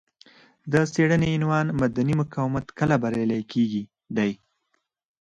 [0.71, 3.83] د څېړنې عنوان مدني مقاومت کله بریالی کیږي
[4.17, 4.31] دی.